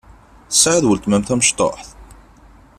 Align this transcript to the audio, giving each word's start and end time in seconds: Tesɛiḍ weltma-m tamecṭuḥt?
Tesɛiḍ 0.49 0.85
weltma-m 0.87 1.23
tamecṭuḥt? 1.23 1.87